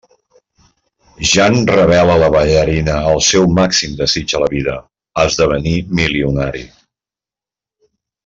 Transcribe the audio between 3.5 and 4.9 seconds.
màxim desig a la vida: